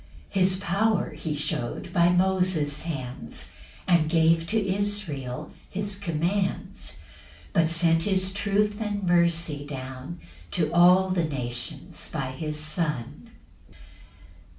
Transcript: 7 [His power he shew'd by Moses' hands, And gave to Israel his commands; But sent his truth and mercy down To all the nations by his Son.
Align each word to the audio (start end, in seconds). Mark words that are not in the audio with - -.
7 0.33 0.41
[His 0.41 0.55
power 0.57 1.11
he 1.11 1.35
shew'd 1.35 1.93
by 1.93 2.09
Moses' 2.09 2.81
hands, 2.81 3.51
And 3.87 4.09
gave 4.09 4.47
to 4.47 4.57
Israel 4.59 5.51
his 5.69 5.95
commands; 5.95 6.97
But 7.53 7.69
sent 7.69 8.05
his 8.05 8.33
truth 8.33 8.81
and 8.81 9.03
mercy 9.03 9.63
down 9.63 10.19
To 10.53 10.73
all 10.73 11.11
the 11.11 11.25
nations 11.25 12.09
by 12.11 12.31
his 12.31 12.59
Son. 12.59 13.29